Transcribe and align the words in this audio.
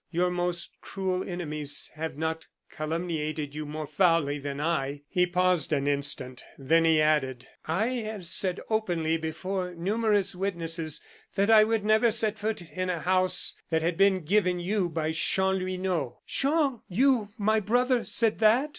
Your 0.09 0.31
most 0.31 0.77
cruel 0.81 1.23
enemies 1.23 1.91
have 1.93 2.17
not 2.17 2.47
calumniated 2.71 3.53
you 3.53 3.67
more 3.67 3.85
foully 3.85 4.39
than 4.39 4.59
I" 4.59 5.01
He 5.07 5.27
paused 5.27 5.71
an 5.71 5.85
instant, 5.85 6.41
then 6.57 6.85
he 6.85 6.99
added: 6.99 7.45
"I 7.67 7.85
have 8.09 8.25
said 8.25 8.59
openly, 8.67 9.17
before 9.17 9.75
numerous 9.75 10.33
witnesses, 10.35 11.01
that 11.35 11.51
I 11.51 11.63
would 11.63 11.85
never 11.85 12.09
set 12.09 12.39
foot 12.39 12.63
in 12.63 12.89
a 12.89 13.01
house 13.01 13.53
that 13.69 13.83
had 13.83 13.95
been 13.95 14.21
given 14.23 14.59
you 14.59 14.89
by 14.89 15.11
Chanlouineau." 15.11 16.17
"Jean! 16.25 16.79
you, 16.89 17.27
my 17.37 17.59
brother! 17.59 18.03
said 18.03 18.39
that?" 18.39 18.69